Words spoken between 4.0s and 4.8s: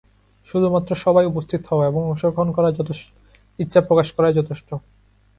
করাই যথেষ্ট।